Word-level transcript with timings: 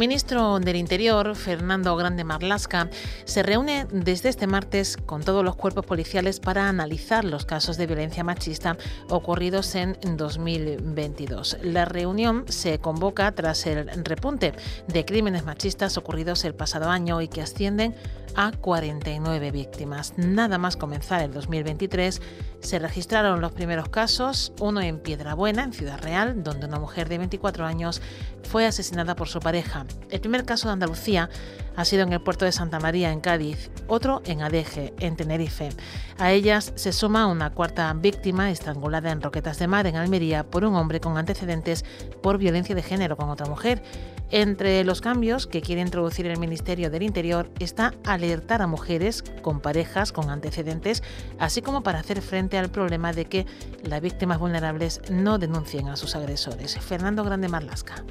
Ministro 0.00 0.60
del 0.60 0.76
Interior, 0.76 1.36
Fernando 1.36 1.94
Grande 1.94 2.24
Marlasca, 2.24 2.88
se 3.26 3.42
reúne 3.42 3.86
desde 3.92 4.30
este 4.30 4.46
martes 4.46 4.96
con 4.96 5.22
todos 5.22 5.44
los 5.44 5.56
cuerpos 5.56 5.84
policiales 5.84 6.40
para 6.40 6.70
analizar 6.70 7.22
los 7.22 7.44
casos 7.44 7.76
de 7.76 7.86
violencia 7.86 8.24
machista 8.24 8.78
ocurridos 9.10 9.74
en 9.74 9.98
2022. 10.16 11.58
La 11.62 11.84
reunión 11.84 12.46
se 12.48 12.78
convoca 12.78 13.30
tras 13.32 13.66
el 13.66 13.88
repunte 14.02 14.54
de 14.88 15.04
crímenes 15.04 15.44
machistas 15.44 15.98
ocurridos 15.98 16.46
el 16.46 16.54
pasado 16.54 16.88
año 16.88 17.20
y 17.20 17.28
que 17.28 17.42
ascienden 17.42 17.94
a 18.34 18.52
49 18.52 19.50
víctimas. 19.50 20.14
Nada 20.16 20.56
más 20.56 20.76
comenzar 20.76 21.20
el 21.20 21.32
2023, 21.32 22.22
se 22.60 22.78
registraron 22.78 23.40
los 23.40 23.52
primeros 23.52 23.88
casos, 23.88 24.52
uno 24.60 24.80
en 24.80 24.98
Piedrabuena, 24.98 25.64
en 25.64 25.72
Ciudad 25.72 26.00
Real, 26.00 26.42
donde 26.42 26.66
una 26.66 26.78
mujer 26.78 27.08
de 27.08 27.18
24 27.18 27.66
años 27.66 28.00
fue 28.42 28.66
asesinada 28.66 29.16
por 29.16 29.28
su 29.28 29.40
pareja. 29.40 29.86
El 30.10 30.20
primer 30.20 30.44
caso 30.44 30.68
de 30.68 30.74
Andalucía 30.74 31.30
ha 31.76 31.84
sido 31.84 32.02
en 32.02 32.12
el 32.12 32.20
puerto 32.20 32.44
de 32.44 32.52
Santa 32.52 32.78
María, 32.80 33.12
en 33.12 33.20
Cádiz, 33.20 33.70
otro 33.86 34.22
en 34.24 34.42
Adeje, 34.42 34.92
en 34.98 35.16
Tenerife. 35.16 35.70
A 36.18 36.32
ellas 36.32 36.72
se 36.74 36.92
suma 36.92 37.26
una 37.26 37.50
cuarta 37.50 37.92
víctima 37.94 38.50
estrangulada 38.50 39.10
en 39.10 39.22
Roquetas 39.22 39.58
de 39.58 39.66
Mar, 39.66 39.86
en 39.86 39.96
Almería, 39.96 40.44
por 40.44 40.64
un 40.64 40.74
hombre 40.74 41.00
con 41.00 41.16
antecedentes 41.16 41.84
por 42.22 42.38
violencia 42.38 42.74
de 42.74 42.82
género 42.82 43.16
con 43.16 43.30
otra 43.30 43.46
mujer. 43.46 43.82
Entre 44.32 44.84
los 44.84 45.00
cambios 45.00 45.48
que 45.48 45.60
quiere 45.60 45.80
introducir 45.80 46.24
el 46.26 46.38
Ministerio 46.38 46.88
del 46.88 47.02
Interior 47.02 47.50
está 47.58 47.94
alertar 48.04 48.62
a 48.62 48.68
mujeres 48.68 49.24
con 49.42 49.58
parejas 49.60 50.12
con 50.12 50.30
antecedentes, 50.30 51.02
así 51.40 51.62
como 51.62 51.82
para 51.82 51.98
hacer 51.98 52.22
frente 52.22 52.56
al 52.56 52.70
problema 52.70 53.12
de 53.12 53.24
que 53.24 53.46
las 53.82 54.00
víctimas 54.00 54.38
vulnerables 54.38 55.00
no 55.10 55.38
denuncien 55.38 55.88
a 55.88 55.96
sus 55.96 56.14
agresores. 56.14 56.78
Fernando 56.78 57.24
Grande 57.24 57.48
Marlasca. 57.48 58.04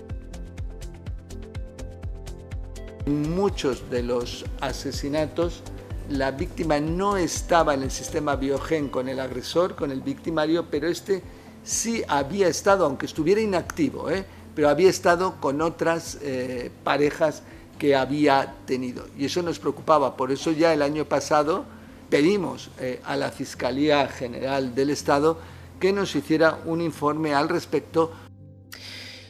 Muchos 3.05 3.89
de 3.89 4.03
los 4.03 4.43
asesinatos 4.59 5.63
la 6.09 6.31
víctima 6.31 6.81
no 6.81 7.15
estaba 7.15 7.73
en 7.73 7.83
el 7.83 7.91
sistema 7.91 8.35
biogen 8.35 8.89
con 8.89 9.07
el 9.07 9.21
agresor, 9.21 9.75
con 9.75 9.89
el 9.89 10.01
victimario, 10.01 10.65
pero 10.69 10.89
este 10.89 11.23
sí 11.63 12.03
había 12.07 12.47
estado, 12.49 12.85
aunque 12.85 13.05
estuviera 13.05 13.39
inactivo, 13.39 14.09
¿eh? 14.09 14.25
Pero 14.55 14.69
había 14.69 14.89
estado 14.89 15.35
con 15.39 15.61
otras 15.61 16.19
eh, 16.21 16.71
parejas 16.83 17.43
que 17.77 17.95
había 17.95 18.53
tenido. 18.65 19.07
Y 19.17 19.25
eso 19.25 19.41
nos 19.41 19.59
preocupaba. 19.59 20.17
Por 20.17 20.31
eso 20.31 20.51
ya 20.51 20.73
el 20.73 20.81
año 20.81 21.05
pasado 21.05 21.65
pedimos 22.09 22.69
eh, 22.79 23.01
a 23.05 23.15
la 23.15 23.31
Fiscalía 23.31 24.07
General 24.07 24.75
del 24.75 24.89
Estado 24.89 25.39
que 25.79 25.93
nos 25.93 26.15
hiciera 26.15 26.59
un 26.65 26.81
informe 26.81 27.33
al 27.33 27.47
respecto. 27.47 28.11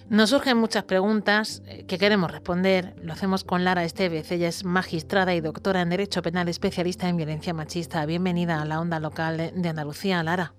Nos 0.10 0.32
surgen 0.32 0.58
muchas 0.58 0.84
preguntas 0.86 1.62
eh, 1.68 1.86
que 1.86 2.00
queremos 2.00 2.32
responder. 2.32 2.96
Lo 3.04 3.14
hacemos 3.14 3.44
con 3.44 3.64
Lara 3.64 3.84
Esteves. 3.84 4.32
Ella 4.32 4.48
es 4.48 4.66
magistrada 4.66 5.36
y 5.36 5.42
doctora 5.42 5.82
en 5.82 5.90
Derecho 5.92 6.24
Penal, 6.24 6.50
especialista 6.50 7.08
en 7.08 7.18
violencia 7.18 7.54
machista. 7.54 8.04
Bienvenida 8.08 8.60
a 8.60 8.66
la 8.66 8.82
onda 8.82 9.00
local 9.00 9.52
de 9.54 9.70
Andalucía, 9.70 10.24
Lara. 10.24 10.54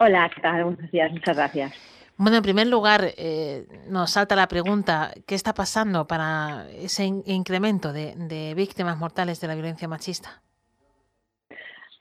Hola, 0.00 0.30
¿qué 0.34 0.40
tal? 0.40 0.64
Buenos 0.64 0.90
días, 0.90 1.12
muchas 1.12 1.36
gracias. 1.36 1.93
Bueno, 2.16 2.36
en 2.36 2.42
primer 2.44 2.68
lugar, 2.68 3.12
eh, 3.16 3.66
nos 3.88 4.12
salta 4.12 4.36
la 4.36 4.46
pregunta, 4.46 5.12
¿qué 5.26 5.34
está 5.34 5.52
pasando 5.52 6.06
para 6.06 6.68
ese 6.70 7.04
incremento 7.04 7.92
de 7.92 8.54
víctimas 8.56 8.96
mortales 8.98 9.40
de 9.40 9.48
la 9.48 9.54
violencia 9.54 9.88
machista? 9.88 10.42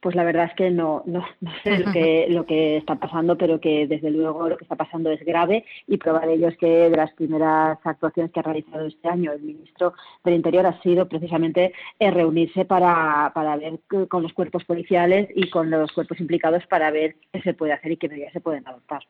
Pues 0.03 0.15
la 0.15 0.25
verdad 0.25 0.47
es 0.47 0.53
que 0.55 0.69
no, 0.69 1.01
no, 1.05 1.25
sé 1.63 1.79
lo 1.79 1.91
que, 1.91 2.27
lo 2.29 2.45
que 2.45 2.77
está 2.77 2.95
pasando, 2.95 3.37
pero 3.37 3.59
que 3.59 3.87
desde 3.87 4.11
luego 4.11 4.49
lo 4.49 4.57
que 4.57 4.65
está 4.65 4.75
pasando 4.75 5.09
es 5.09 5.23
grave 5.25 5.65
y 5.87 5.97
prueba 5.97 6.19
de 6.19 6.33
ello 6.33 6.49
es 6.49 6.57
que 6.57 6.89
de 6.89 6.97
las 6.97 7.13
primeras 7.13 7.79
actuaciones 7.83 8.31
que 8.31 8.41
ha 8.41 8.43
realizado 8.43 8.85
este 8.85 9.07
año 9.07 9.31
el 9.31 9.41
ministro 9.41 9.93
del 10.23 10.35
Interior 10.35 10.65
ha 10.65 10.81
sido 10.81 11.07
precisamente 11.07 11.73
eh, 11.99 12.11
reunirse 12.11 12.65
para, 12.65 13.31
para 13.33 13.55
ver 13.55 13.79
con 14.09 14.21
los 14.21 14.33
cuerpos 14.33 14.65
policiales 14.65 15.29
y 15.33 15.49
con 15.49 15.69
los 15.71 15.91
cuerpos 15.93 16.19
implicados 16.19 16.67
para 16.67 16.91
ver 16.91 17.15
qué 17.31 17.41
se 17.41 17.53
puede 17.53 17.71
hacer 17.71 17.93
y 17.93 17.97
qué 17.97 18.09
medidas 18.09 18.33
se 18.33 18.41
pueden 18.41 18.67
adoptar. 18.67 19.03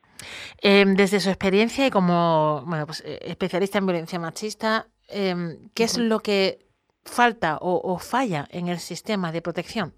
Em, 0.61 0.93
desde 0.93 1.19
su 1.19 1.29
experiencia 1.29 1.87
y 1.87 1.89
como 1.89 2.63
bueno, 2.67 2.85
pues, 2.85 3.03
eh, 3.05 3.17
especialista 3.23 3.79
en 3.79 3.87
violencia 3.87 4.19
machista, 4.19 4.85
em, 5.09 5.57
¿qué 5.73 5.85
es 5.85 5.97
lo 5.97 6.19
que 6.19 6.59
falta 7.03 7.57
o 7.59 7.97
falla 7.97 8.47
en 8.51 8.69
el 8.69 8.77
sistema 8.77 9.31
de 9.31 9.41
protección? 9.41 9.93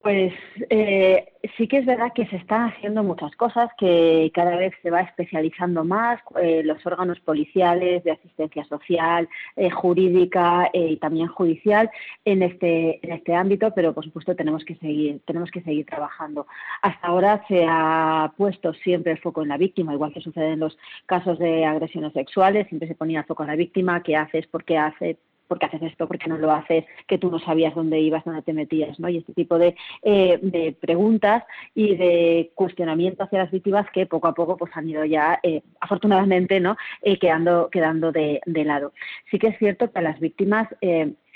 Pues 0.00 0.32
eh, 0.70 1.26
sí 1.56 1.66
que 1.66 1.78
es 1.78 1.86
verdad 1.86 2.12
que 2.14 2.26
se 2.26 2.36
están 2.36 2.68
haciendo 2.70 3.02
muchas 3.02 3.34
cosas, 3.34 3.68
que 3.76 4.30
cada 4.32 4.54
vez 4.56 4.72
se 4.80 4.90
va 4.92 5.00
especializando 5.00 5.84
más 5.84 6.20
eh, 6.40 6.62
los 6.64 6.84
órganos 6.86 7.18
policiales, 7.18 8.04
de 8.04 8.12
asistencia 8.12 8.64
social, 8.66 9.28
eh, 9.56 9.70
jurídica 9.70 10.70
y 10.72 10.98
también 10.98 11.26
judicial 11.26 11.90
en 12.24 12.44
este, 12.44 13.04
en 13.04 13.12
este 13.12 13.34
ámbito, 13.34 13.74
pero 13.74 13.92
por 13.92 14.04
supuesto 14.04 14.36
tenemos 14.36 14.64
que 14.64 14.76
seguir, 14.76 15.20
tenemos 15.26 15.50
que 15.50 15.62
seguir 15.62 15.84
trabajando. 15.84 16.46
Hasta 16.80 17.08
ahora 17.08 17.44
se 17.48 17.66
ha 17.68 18.32
puesto 18.36 18.72
siempre 18.74 19.12
el 19.12 19.18
foco 19.18 19.42
en 19.42 19.48
la 19.48 19.56
víctima, 19.56 19.94
igual 19.94 20.12
que 20.12 20.20
sucede 20.20 20.52
en 20.52 20.60
los 20.60 20.78
casos 21.06 21.40
de 21.40 21.64
agresiones 21.64 22.12
sexuales, 22.12 22.68
siempre 22.68 22.86
se 22.86 22.94
ponía 22.94 23.20
el 23.20 23.26
foco 23.26 23.42
en 23.42 23.48
la 23.48 23.56
víctima, 23.56 24.02
qué 24.04 24.16
haces, 24.16 24.46
por 24.46 24.64
qué 24.64 24.78
hace, 24.78 25.18
¿por 25.48 25.58
qué 25.58 25.66
haces 25.66 25.82
esto? 25.82 26.06
¿Por 26.06 26.18
qué 26.18 26.28
no 26.28 26.38
lo 26.38 26.52
haces? 26.52 26.84
Que 27.06 27.18
tú 27.18 27.30
no 27.30 27.38
sabías 27.40 27.74
dónde 27.74 27.98
ibas, 27.98 28.24
dónde 28.24 28.42
te 28.42 28.52
metías, 28.52 29.00
¿no? 29.00 29.08
Y 29.08 29.18
este 29.18 29.32
tipo 29.32 29.58
de, 29.58 29.74
eh, 30.02 30.76
preguntas 30.80 31.44
y 31.74 31.96
de 31.96 32.52
cuestionamiento 32.54 33.24
hacia 33.24 33.40
las 33.40 33.50
víctimas 33.50 33.90
que 33.90 34.06
poco 34.06 34.28
a 34.28 34.34
poco 34.34 34.56
pues 34.56 34.70
han 34.74 34.88
ido 34.88 35.04
ya, 35.04 35.40
eh, 35.42 35.62
afortunadamente, 35.80 36.60
¿no? 36.60 36.76
Eh, 37.02 37.18
quedando, 37.18 37.68
quedando 37.70 38.12
de, 38.12 38.40
de, 38.46 38.64
lado. 38.64 38.92
Sí 39.30 39.38
que 39.38 39.48
es 39.48 39.58
cierto 39.58 39.90
que 39.90 39.98
a 39.98 40.02
las 40.02 40.20
víctimas 40.20 40.68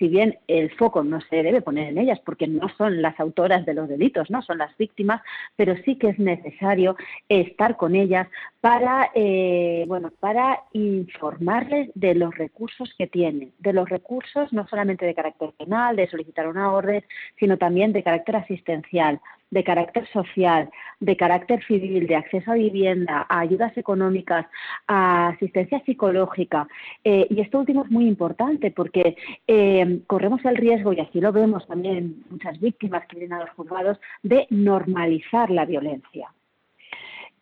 si 0.03 0.09
bien 0.09 0.37
el 0.49 0.69
foco 0.73 1.05
no 1.05 1.21
se 1.21 1.45
debe 1.45 1.63
poner 1.63 1.91
en 1.91 1.97
ellas 1.97 2.19
porque 2.19 2.49
no 2.49 2.69
son 2.77 3.03
las 3.03 3.21
autoras 3.21 3.65
de 3.65 3.73
los 3.73 3.89
delitos, 3.89 4.31
no 4.31 4.43
son 4.43 4.59
las 4.59 4.77
víctimas, 4.77 5.23
pero 5.55 5.77
sí 5.85 5.95
que 5.95 6.09
es 6.09 6.19
necesario 6.19 6.97
estar 7.29 7.77
con 7.77 7.95
ellas 7.95 8.27
para, 8.61 9.13
eh, 9.15 9.85
bueno, 9.87 10.11
para 10.19 10.59
informarles 10.73 11.93
de 11.95 12.17
los 12.17 12.37
recursos 12.37 12.93
que 12.99 13.07
tienen, 13.07 13.53
de 13.61 13.73
los 13.73 13.89
recursos 13.89 14.53
no 14.53 14.67
solamente 14.67 15.07
de 15.07 15.15
carácter 15.15 15.53
penal, 15.57 15.95
de 15.95 16.09
solicitar 16.09 16.49
una 16.49 16.73
orden, 16.73 17.05
sino 17.39 17.57
también 17.57 17.93
de 17.93 18.03
carácter 18.03 18.35
asistencial, 18.35 19.21
de 19.53 19.63
carácter 19.63 20.09
social, 20.09 20.71
de 20.99 21.17
carácter 21.17 21.63
civil, 21.67 22.07
de 22.07 22.17
acceso 22.17 22.51
a 22.51 22.55
vivienda, 22.55 23.27
a 23.29 23.41
ayudas 23.41 23.77
económicas, 23.77 24.47
a 24.89 25.29
asistencia 25.29 25.81
psicológica. 25.85 26.67
Eh, 27.05 27.27
y 27.29 27.41
esto 27.41 27.59
último 27.61 27.85
es 27.85 27.91
muy 27.91 28.09
importante 28.09 28.71
porque 28.71 29.17
eh, 29.47 30.01
corremos 30.07 30.43
el 30.45 30.57
riesgo, 30.57 30.93
y 30.95 31.01
así 31.01 31.21
lo 31.21 31.33
vemos 31.33 31.67
también 31.67 32.25
muchas 32.31 32.59
víctimas 32.61 33.07
que 33.07 33.19
vienen 33.19 33.39
a 33.39 33.41
los 33.41 33.51
juzgados, 33.51 34.01
de 34.23 34.47
normalizar 34.51 35.51
la 35.51 35.67
violencia. 35.67 36.31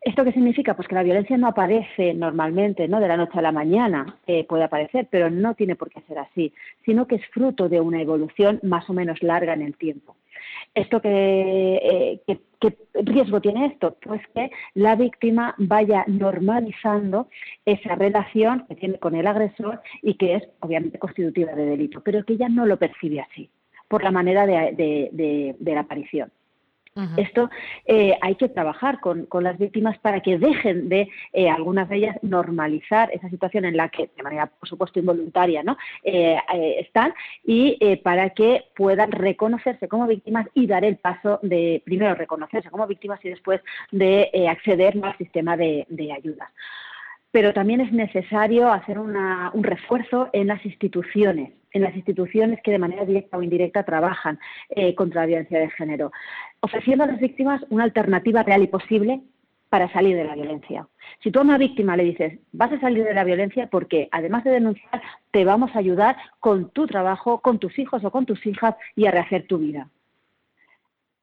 ¿Esto 0.02 0.24
qué 0.24 0.32
significa? 0.32 0.74
Pues 0.74 0.88
que 0.88 0.94
la 0.94 1.02
violencia 1.02 1.36
no 1.36 1.48
aparece 1.48 2.14
normalmente, 2.14 2.88
¿no? 2.88 3.00
De 3.00 3.08
la 3.08 3.18
noche 3.18 3.38
a 3.38 3.42
la 3.42 3.52
mañana 3.52 4.18
eh, 4.26 4.44
puede 4.44 4.64
aparecer, 4.64 5.08
pero 5.10 5.28
no 5.28 5.54
tiene 5.54 5.76
por 5.76 5.90
qué 5.90 6.00
ser 6.08 6.18
así, 6.18 6.54
sino 6.86 7.06
que 7.06 7.16
es 7.16 7.26
fruto 7.26 7.68
de 7.68 7.82
una 7.82 8.00
evolución 8.00 8.60
más 8.62 8.88
o 8.88 8.94
menos 8.94 9.22
larga 9.22 9.52
en 9.52 9.60
el 9.60 9.76
tiempo. 9.76 10.16
¿Esto 10.74 11.02
eh, 11.04 12.22
qué, 12.26 12.40
qué, 12.60 12.78
riesgo 13.02 13.42
tiene 13.42 13.66
esto? 13.66 13.98
Pues 14.02 14.22
que 14.34 14.50
la 14.72 14.96
víctima 14.96 15.54
vaya 15.58 16.04
normalizando 16.06 17.28
esa 17.66 17.94
relación 17.94 18.64
que 18.68 18.76
tiene 18.76 18.98
con 18.98 19.14
el 19.14 19.26
agresor 19.26 19.82
y 20.00 20.14
que 20.14 20.36
es 20.36 20.48
obviamente 20.60 20.98
constitutiva 20.98 21.52
de 21.52 21.66
delito, 21.66 22.00
pero 22.02 22.24
que 22.24 22.34
ella 22.34 22.48
no 22.48 22.64
lo 22.64 22.78
percibe 22.78 23.20
así 23.20 23.50
por 23.86 24.02
la 24.02 24.10
manera 24.10 24.46
de 24.46 25.56
la 25.60 25.80
aparición. 25.80 26.32
Esto 27.16 27.50
eh, 27.86 28.16
hay 28.20 28.34
que 28.34 28.48
trabajar 28.48 29.00
con, 29.00 29.26
las 29.40 29.58
víctimas 29.58 29.98
para 29.98 30.20
que 30.20 30.38
dejen 30.38 30.88
de, 30.88 31.08
eh, 31.32 31.48
algunas 31.48 31.88
de 31.88 31.96
ellas, 31.96 32.16
normalizar 32.22 33.10
esa 33.12 33.28
situación 33.28 33.64
en 33.64 33.76
la 33.76 33.88
que, 33.88 34.10
de 34.16 34.22
manera, 34.22 34.46
por 34.46 34.68
supuesto, 34.68 34.98
involuntaria, 34.98 35.62
¿no? 35.62 35.76
Eh, 36.02 36.36
están 36.78 37.14
y 37.44 37.96
para 37.96 38.30
que 38.30 38.64
puedan 38.74 39.12
reconocerse 39.12 39.88
como 39.88 40.06
víctimas 40.06 40.46
y 40.54 40.66
dar 40.66 40.84
el 40.84 40.96
paso 40.96 41.38
de, 41.42 41.82
primero, 41.84 42.14
reconocerse 42.14 42.70
como 42.70 42.86
víctimas 42.86 43.24
y 43.24 43.30
después 43.30 43.60
de 43.90 44.30
acceder 44.48 44.98
al 45.02 45.16
sistema 45.16 45.56
de, 45.56 45.86
de 45.88 46.12
ayudas. 46.12 46.48
pero 47.30 47.52
también 47.52 47.80
es 47.80 47.92
necesario 47.92 48.72
hacer 48.72 48.98
un 48.98 49.62
refuerzo 49.62 50.28
en 50.32 50.48
las 50.48 50.64
instituciones, 50.64 51.52
en 51.72 51.82
las 51.82 51.94
instituciones 51.94 52.60
que 52.62 52.72
de 52.72 52.78
manera 52.78 53.04
directa 53.04 53.36
o 53.36 53.42
indirecta 53.42 53.84
trabajan 53.84 54.38
eh, 54.70 54.94
contra 54.94 55.22
la 55.22 55.26
violencia 55.26 55.60
de 55.60 55.70
género, 55.70 56.12
ofreciendo 56.60 57.04
a 57.04 57.06
las 57.06 57.20
víctimas 57.20 57.64
una 57.70 57.84
alternativa 57.84 58.42
real 58.42 58.62
y 58.62 58.66
posible 58.66 59.20
para 59.68 59.90
salir 59.92 60.16
de 60.16 60.24
la 60.24 60.34
violencia. 60.34 60.88
Si 61.22 61.30
tú 61.30 61.38
a 61.38 61.42
una 61.42 61.56
víctima 61.56 61.96
le 61.96 62.04
dices, 62.04 62.38
vas 62.52 62.72
a 62.72 62.80
salir 62.80 63.04
de 63.04 63.14
la 63.14 63.24
violencia 63.24 63.68
porque 63.68 64.08
además 64.10 64.44
de 64.44 64.50
denunciar, 64.50 65.00
te 65.30 65.44
vamos 65.44 65.74
a 65.74 65.78
ayudar 65.78 66.16
con 66.40 66.70
tu 66.70 66.86
trabajo, 66.86 67.40
con 67.40 67.58
tus 67.58 67.78
hijos 67.78 68.04
o 68.04 68.10
con 68.10 68.26
tus 68.26 68.44
hijas 68.46 68.74
y 68.96 69.06
a 69.06 69.12
rehacer 69.12 69.46
tu 69.46 69.58
vida. 69.58 69.88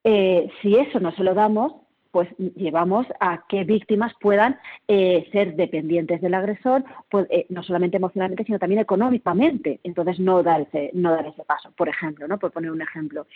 Eh, 0.04 0.50
si 0.62 0.78
eso 0.78 1.01
no 1.01 1.12
se 1.12 1.24
lo 1.24 1.34
damos, 1.34 1.74
pues 2.12 2.30
llevamos 2.56 3.06
a 3.19 3.45
que 3.48 3.66
víctimas 3.66 4.13
puedan 4.22 4.57
eh, 4.88 5.28
ser 5.34 5.56
dependientes 5.56 6.22
del 6.22 6.34
agresor, 6.34 6.84
pues, 7.10 7.28
eh, 7.30 7.45
no 7.50 7.62
solamente 7.63 7.98
emocionalmente, 7.98 8.45
sino 8.45 8.57
también 8.57 8.80
económicamente. 8.80 9.81
Entonces, 9.84 10.19
no 10.19 10.42
dar 10.42 10.62
ese, 10.62 10.92
no 10.94 11.12
dar 11.12 11.28
ese 11.28 11.44
paso, 11.44 11.72
por 11.72 11.89
ejemplo, 11.89 12.28
¿no? 12.28 12.39
por 12.39 12.51
poner 12.51 12.72
un 12.72 12.81
ejemplo. 12.81 13.28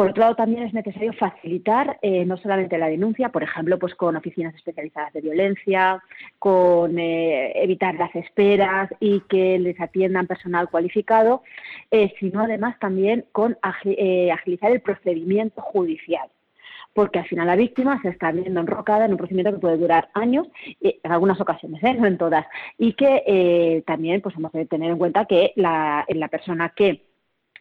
Por 0.00 0.08
otro 0.08 0.22
lado, 0.22 0.34
también 0.34 0.62
es 0.62 0.72
necesario 0.72 1.12
facilitar 1.12 1.98
eh, 2.00 2.24
no 2.24 2.38
solamente 2.38 2.78
la 2.78 2.88
denuncia, 2.88 3.28
por 3.28 3.42
ejemplo, 3.42 3.78
pues 3.78 3.94
con 3.94 4.16
oficinas 4.16 4.54
especializadas 4.54 5.12
de 5.12 5.20
violencia, 5.20 6.02
con 6.38 6.98
evitar 6.98 7.96
las 7.96 8.14
esperas 8.16 8.88
y 8.98 9.20
que 9.28 9.58
les 9.58 9.78
atiendan 9.78 10.26
personal 10.26 10.70
cualificado, 10.70 11.42
sino 12.18 12.40
además 12.40 12.78
también 12.78 13.26
con 13.32 13.58
agilizar 13.60 14.72
el 14.72 14.80
procedimiento 14.80 15.60
judicial 15.60 16.30
porque 16.94 17.18
al 17.18 17.26
final 17.26 17.46
la 17.46 17.56
víctima 17.56 18.00
se 18.02 18.08
está 18.08 18.32
viendo 18.32 18.60
enrocada 18.60 19.04
en 19.04 19.12
un 19.12 19.18
procedimiento 19.18 19.52
que 19.52 19.60
puede 19.60 19.76
durar 19.76 20.08
años, 20.14 20.48
en 20.80 21.12
algunas 21.12 21.40
ocasiones, 21.40 21.82
¿eh? 21.84 21.94
no 21.94 22.06
en 22.06 22.18
todas, 22.18 22.46
y 22.78 22.94
que 22.94 23.22
eh, 23.26 23.82
también 23.86 24.22
pues 24.22 24.34
hemos 24.36 24.50
de 24.52 24.66
tener 24.66 24.90
en 24.90 24.98
cuenta 24.98 25.26
que 25.26 25.52
la, 25.56 26.04
la 26.08 26.28
persona 26.28 26.70
que 26.74 27.09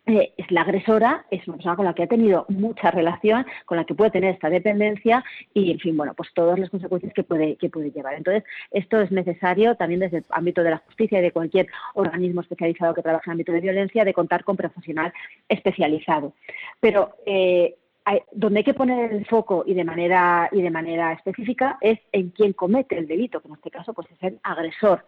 eh, 0.10 0.34
es 0.38 0.52
la 0.52 0.62
agresora, 0.62 1.26
es 1.32 1.48
una 1.48 1.58
persona 1.58 1.76
con 1.76 1.86
la 1.86 1.94
que 1.94 2.04
ha 2.04 2.08
tenido 2.08 2.46
mucha 2.50 2.92
relación, 2.92 3.46
con 3.66 3.78
la 3.78 3.86
que 3.86 3.96
puede 3.96 4.12
tener 4.12 4.34
esta 4.34 4.50
dependencia 4.50 5.24
y, 5.54 5.72
en 5.72 5.80
fin, 5.80 5.96
bueno, 5.96 6.14
pues 6.14 6.30
todas 6.34 6.60
las 6.60 6.70
consecuencias 6.70 7.14
que 7.14 7.24
puede, 7.24 7.56
que 7.58 7.70
puede 7.70 7.92
llevar. 7.92 8.16
Entonces, 8.16 8.44
esto 8.72 9.00
es 9.00 9.12
necesario 9.12 9.76
también 9.76 10.02
desde 10.02 10.18
el 10.18 10.26
ámbito 10.30 10.64
de 10.64 10.72
la 10.72 10.78
justicia 10.78 11.20
y 11.20 11.22
de 11.22 11.32
cualquier 11.32 11.68
organismo 11.94 12.42
especializado 12.42 12.94
que 12.94 13.02
trabaje 13.02 13.24
en 13.28 13.32
el 13.32 13.36
ámbito 13.36 13.52
de 13.52 13.62
violencia, 13.62 14.04
de 14.04 14.14
contar 14.14 14.44
con 14.44 14.58
profesional 14.58 15.14
especializado. 15.48 16.34
Pero 16.80 17.16
eh, 17.26 17.76
donde 18.32 18.60
hay 18.60 18.64
que 18.64 18.74
poner 18.74 19.12
el 19.14 19.26
foco 19.26 19.64
y 19.66 19.74
de 19.74 19.84
manera 19.84 20.50
y 20.52 20.62
de 20.62 20.72
manera 20.72 21.14
específica 21.14 21.78
es 21.82 22.00
en 22.12 22.30
quien 22.30 22.54
comete 22.54 22.98
el 22.98 23.08
delito, 23.08 23.42
que 23.42 23.48
en 23.48 23.56
este 23.56 23.72
caso 23.72 23.94
pues 23.94 24.08
es 24.12 24.24
el 24.24 24.40
agresor. 24.44 25.06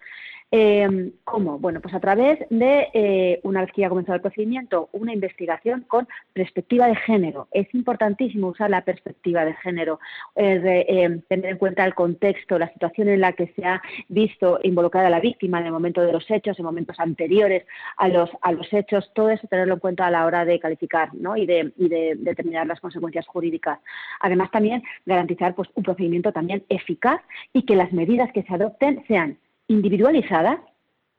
Eh, 0.53 1.13
¿Cómo? 1.23 1.59
Bueno, 1.59 1.79
pues 1.79 1.93
a 1.93 2.01
través 2.01 2.39
de, 2.49 2.89
eh, 2.93 3.39
una 3.43 3.61
vez 3.61 3.71
que 3.71 3.81
ya 3.81 3.87
ha 3.87 3.89
comenzado 3.89 4.17
el 4.17 4.21
procedimiento, 4.21 4.89
una 4.91 5.13
investigación 5.13 5.85
con 5.87 6.09
perspectiva 6.33 6.87
de 6.87 6.95
género. 6.97 7.47
Es 7.51 7.73
importantísimo 7.73 8.49
usar 8.49 8.69
la 8.69 8.83
perspectiva 8.83 9.45
de 9.45 9.53
género, 9.53 10.01
eh, 10.35 11.21
tener 11.29 11.51
en 11.51 11.57
cuenta 11.57 11.85
el 11.85 11.95
contexto, 11.95 12.59
la 12.59 12.71
situación 12.73 13.07
en 13.07 13.21
la 13.21 13.31
que 13.31 13.47
se 13.55 13.65
ha 13.65 13.81
visto 14.09 14.59
involucrada 14.63 15.09
la 15.09 15.21
víctima 15.21 15.61
en 15.61 15.67
el 15.67 15.71
momento 15.71 16.01
de 16.01 16.11
los 16.11 16.29
hechos, 16.29 16.59
en 16.59 16.65
momentos 16.65 16.99
anteriores 16.99 17.65
a 17.95 18.09
los, 18.09 18.29
a 18.41 18.51
los 18.51 18.71
hechos, 18.73 19.09
todo 19.15 19.29
eso 19.29 19.47
tenerlo 19.47 19.75
en 19.75 19.79
cuenta 19.79 20.07
a 20.07 20.11
la 20.11 20.25
hora 20.25 20.43
de 20.43 20.59
calificar 20.59 21.13
¿no? 21.13 21.37
y, 21.37 21.45
de, 21.45 21.71
y 21.77 21.87
de 21.87 22.15
determinar 22.17 22.67
las 22.67 22.81
consecuencias 22.81 23.25
jurídicas. 23.25 23.79
Además, 24.19 24.51
también 24.51 24.83
garantizar 25.05 25.55
pues, 25.55 25.69
un 25.75 25.83
procedimiento 25.83 26.33
también 26.33 26.65
eficaz 26.67 27.21
y 27.53 27.63
que 27.63 27.77
las 27.77 27.93
medidas 27.93 28.33
que 28.33 28.43
se 28.43 28.53
adopten 28.53 29.05
sean 29.07 29.37
individualizadas, 29.71 30.59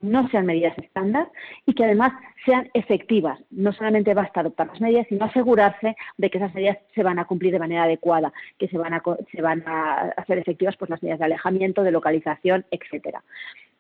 no 0.01 0.29
sean 0.29 0.47
medidas 0.47 0.77
estándar 0.79 1.31
y 1.65 1.75
que 1.75 1.85
además 1.85 2.13
sean 2.45 2.69
efectivas. 2.75 3.39
No 3.51 3.73
solamente 3.73 4.15
basta 4.15 4.41
adoptar 4.41 4.67
las 4.67 4.81
medidas, 4.81 5.07
sino 5.09 5.25
asegurarse 5.25 5.97
de 6.19 6.31
que 6.31 6.39
esas 6.39 6.55
medidas 6.55 6.79
se 6.95 7.05
van 7.05 7.19
a 7.19 7.25
cumplir 7.25 7.53
de 7.53 7.61
manera 7.61 7.85
adecuada, 7.85 8.33
que 8.59 8.69
se 8.69 8.77
van 8.77 8.95
a, 8.95 9.03
se 9.31 9.41
van 9.41 9.63
a 9.67 10.13
hacer 10.17 10.39
efectivas 10.39 10.77
pues, 10.77 10.91
las 10.91 11.03
medidas 11.03 11.21
de 11.21 11.27
alejamiento, 11.27 11.83
de 11.83 11.93
localización, 11.93 12.67
etcétera. 12.71 13.23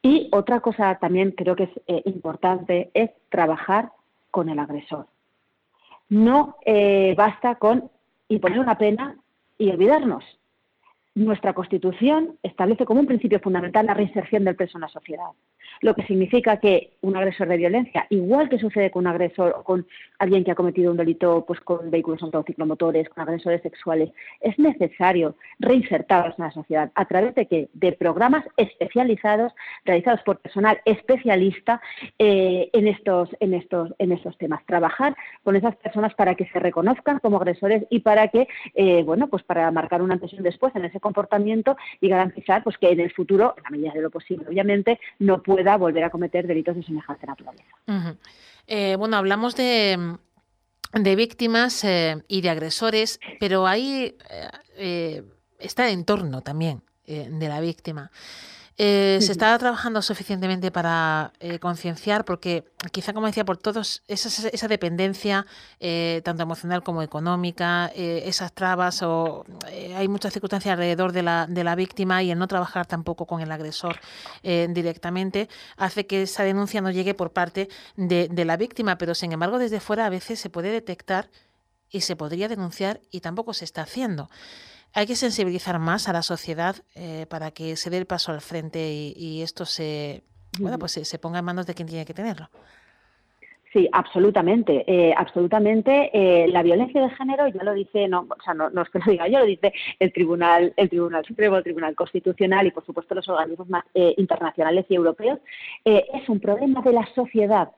Y 0.00 0.28
otra 0.32 0.60
cosa 0.60 0.96
también 1.00 1.32
creo 1.32 1.56
que 1.56 1.64
es 1.64 1.80
eh, 1.88 2.02
importante 2.06 2.90
es 2.94 3.10
trabajar 3.28 3.90
con 4.30 4.48
el 4.48 4.58
agresor. 4.58 5.06
No 6.08 6.56
eh, 6.64 7.14
basta 7.16 7.56
con 7.56 7.90
imponer 8.28 8.60
una 8.60 8.78
pena 8.78 9.16
y 9.58 9.70
olvidarnos 9.70 10.24
nuestra 11.14 11.54
Constitución 11.54 12.38
establece 12.42 12.84
como 12.84 13.00
un 13.00 13.06
principio 13.06 13.40
fundamental 13.40 13.86
la 13.86 13.94
reinserción 13.94 14.44
del 14.44 14.56
preso 14.56 14.78
en 14.78 14.82
la 14.82 14.88
sociedad 14.88 15.30
lo 15.82 15.94
que 15.94 16.04
significa 16.04 16.58
que 16.58 16.92
un 17.02 17.16
agresor 17.16 17.48
de 17.48 17.56
violencia, 17.56 18.06
igual 18.08 18.48
que 18.48 18.58
sucede 18.58 18.90
con 18.90 19.02
un 19.02 19.08
agresor 19.08 19.54
o 19.56 19.64
con 19.64 19.86
alguien 20.18 20.44
que 20.44 20.52
ha 20.52 20.54
cometido 20.54 20.92
un 20.92 20.96
delito 20.96 21.44
pues 21.46 21.60
con 21.60 21.90
vehículos 21.90 22.22
autociclomotores, 22.22 23.08
con 23.08 23.22
agresores 23.22 23.60
sexuales, 23.62 24.10
es 24.40 24.58
necesario 24.58 25.34
reinsertarlos 25.58 26.38
en 26.38 26.44
la 26.44 26.52
sociedad 26.52 26.92
a 26.94 27.04
través 27.04 27.34
de 27.34 27.46
que 27.46 27.68
de 27.74 27.92
programas 27.92 28.44
especializados 28.56 29.52
realizados 29.84 30.20
por 30.22 30.38
personal 30.38 30.80
especialista 30.84 31.80
eh, 32.18 32.70
en 32.72 32.86
estos 32.86 33.28
en 33.40 33.54
estos 33.54 33.92
en 33.98 34.12
estos 34.12 34.38
temas, 34.38 34.64
trabajar 34.66 35.16
con 35.42 35.56
esas 35.56 35.74
personas 35.76 36.14
para 36.14 36.36
que 36.36 36.46
se 36.46 36.60
reconozcan 36.60 37.18
como 37.18 37.38
agresores 37.38 37.84
y 37.90 38.00
para 38.00 38.28
que 38.28 38.46
eh, 38.74 39.02
bueno 39.02 39.26
pues 39.26 39.42
para 39.42 39.68
marcar 39.72 40.00
una 40.00 40.14
antes 40.14 40.32
y 40.32 40.36
un 40.36 40.44
después 40.44 40.74
en 40.76 40.84
ese 40.84 41.00
comportamiento 41.00 41.76
y 42.00 42.08
garantizar 42.08 42.62
pues 42.62 42.78
que 42.78 42.90
en 42.90 43.00
el 43.00 43.12
futuro, 43.12 43.54
en 43.56 43.64
la 43.64 43.70
medida 43.70 43.92
de 43.92 44.02
lo 44.02 44.10
posible, 44.10 44.46
obviamente, 44.48 45.00
no 45.18 45.42
pueda 45.42 45.71
volver 45.76 46.04
a 46.04 46.10
cometer 46.10 46.46
delitos 46.46 46.76
de 46.76 46.82
semejante 46.82 47.26
naturaleza. 47.26 48.16
Eh, 48.66 48.96
bueno, 48.96 49.16
hablamos 49.16 49.56
de, 49.56 50.18
víctimas 51.16 51.84
eh, 51.84 52.22
y 52.28 52.40
de 52.40 52.50
agresores, 52.50 53.20
pero 53.40 53.66
ahí 53.66 54.16
eh, 54.76 55.22
está 55.58 55.88
el 55.88 55.94
entorno 55.94 56.42
también 56.42 56.82
de 57.06 57.48
la 57.48 57.60
víctima. 57.60 58.10
Eh, 58.78 59.18
¿Se 59.20 59.32
está 59.32 59.56
trabajando 59.58 60.00
suficientemente 60.00 60.70
para 60.70 61.32
eh, 61.40 61.58
concienciar? 61.58 62.24
Porque 62.24 62.64
quizá, 62.90 63.12
como 63.12 63.26
decía, 63.26 63.44
por 63.44 63.58
todos, 63.58 64.02
esa, 64.08 64.48
esa 64.48 64.68
dependencia, 64.68 65.46
eh, 65.78 66.22
tanto 66.24 66.42
emocional 66.42 66.82
como 66.82 67.02
económica, 67.02 67.92
esas 67.94 68.52
trabas, 68.52 69.02
o 69.02 69.44
hay 69.96 70.08
muchas 70.08 70.32
circunstancias 70.32 70.72
alrededor 70.72 71.12
de 71.12 71.22
la, 71.22 71.46
de 71.46 71.64
la 71.64 71.74
víctima 71.74 72.22
y 72.22 72.30
el 72.30 72.38
no 72.38 72.48
trabajar 72.48 72.86
tampoco 72.86 73.26
con 73.26 73.40
el 73.40 73.52
agresor 73.52 74.00
directamente, 74.42 75.48
hace 75.76 76.06
que 76.06 76.22
esa 76.22 76.42
denuncia 76.42 76.80
no 76.80 76.90
llegue 76.90 77.14
por 77.14 77.32
parte 77.32 77.68
de, 77.96 78.28
de 78.28 78.44
la 78.44 78.56
víctima, 78.56 78.96
pero 78.98 79.14
sin 79.14 79.32
embargo 79.32 79.58
desde 79.58 79.80
fuera 79.80 80.06
a 80.06 80.10
veces 80.10 80.40
se 80.40 80.50
puede 80.50 80.70
detectar 80.70 81.28
y 81.90 82.00
se 82.00 82.16
podría 82.16 82.48
denunciar 82.48 83.00
y 83.10 83.20
tampoco 83.20 83.52
se 83.54 83.64
está 83.64 83.82
haciendo 83.82 84.28
hay 84.94 85.06
que 85.06 85.16
sensibilizar 85.16 85.78
más 85.78 86.08
a 86.08 86.12
la 86.12 86.22
sociedad 86.22 86.76
eh, 86.94 87.26
para 87.28 87.50
que 87.50 87.76
se 87.76 87.90
dé 87.90 87.98
el 87.98 88.06
paso 88.06 88.32
al 88.32 88.40
frente 88.40 88.90
y, 89.16 89.42
esto 89.42 89.64
se, 89.64 90.22
bueno, 90.60 90.78
pues 90.78 90.92
se, 90.92 91.18
ponga 91.18 91.38
en 91.38 91.44
manos 91.44 91.66
de 91.66 91.74
quien 91.74 91.88
tiene 91.88 92.04
que 92.04 92.14
tenerlo. 92.14 92.48
Sí, 93.72 93.88
absolutamente, 93.90 94.84
eh, 94.86 95.14
absolutamente. 95.16 96.10
Eh, 96.12 96.46
la 96.48 96.62
violencia 96.62 97.00
de 97.00 97.08
género, 97.08 97.48
ya 97.48 97.64
lo 97.64 97.72
dice, 97.72 98.06
no, 98.06 98.26
o 98.28 98.42
sea, 98.42 98.52
no, 98.52 98.68
es 98.68 98.90
que 98.90 98.98
lo 98.98 99.10
diga 99.10 99.28
yo, 99.28 99.38
lo 99.38 99.46
dice 99.46 99.72
el 99.98 100.12
Tribunal, 100.12 100.74
el 100.76 100.90
Tribunal 100.90 101.24
Supremo, 101.24 101.56
el 101.56 101.64
Tribunal 101.64 101.94
Constitucional 101.94 102.66
y, 102.66 102.70
por 102.70 102.84
supuesto, 102.84 103.14
los 103.14 103.26
organismos 103.30 103.70
más 103.70 103.84
internacionales 103.94 104.84
y 104.90 104.94
europeos, 104.94 105.38
es 105.84 106.28
un 106.28 106.38
problema 106.38 106.82
de 106.82 106.92
la 106.92 107.08
sociedad 107.14 107.70